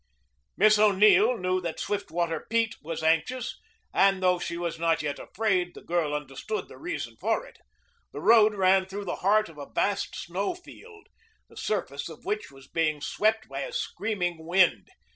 Miss 0.57 0.79
O'Neill 0.79 1.37
knew 1.37 1.61
that 1.61 1.79
Swiftwater 1.79 2.47
Pete 2.49 2.73
was 2.81 3.03
anxious, 3.03 3.59
and 3.93 4.23
though 4.23 4.39
she 4.39 4.57
was 4.57 4.79
not 4.79 5.03
yet 5.03 5.19
afraid, 5.19 5.75
the 5.75 5.83
girl 5.83 6.15
understood 6.15 6.67
the 6.67 6.79
reason 6.79 7.17
for 7.17 7.45
it. 7.45 7.59
The 8.11 8.19
road 8.19 8.55
ran 8.55 8.87
through 8.87 9.05
the 9.05 9.17
heart 9.21 9.47
of 9.47 9.59
a 9.59 9.69
vast 9.69 10.15
snow 10.15 10.55
field, 10.55 11.05
the 11.49 11.55
surface 11.55 12.09
of 12.09 12.25
which 12.25 12.49
was 12.49 12.67
being 12.67 12.99
swept 12.99 13.47
by 13.47 13.59
a 13.59 13.71
screaming 13.71 14.43
wind. 14.47 14.87